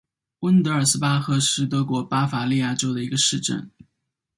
[0.39, 3.69] 温德尔斯巴赫是德国巴伐利亚州的一个市镇。